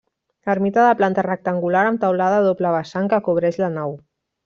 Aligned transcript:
Ermita 0.53 0.85
de 0.87 0.95
planta 1.01 1.25
rectangular 1.27 1.85
amb 1.91 2.03
teulada 2.07 2.41
a 2.43 2.43
doble 2.51 2.75
vessant 2.79 3.11
que 3.15 3.25
cobreix 3.31 3.65
la 3.67 3.75
nau. 3.81 3.99